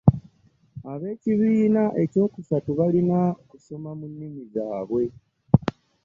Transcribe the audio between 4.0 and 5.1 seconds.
nnimi zaabwe.